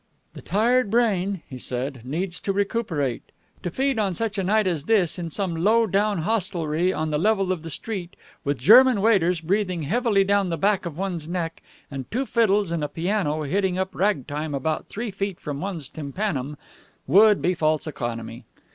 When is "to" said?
2.39-2.51, 3.61-3.69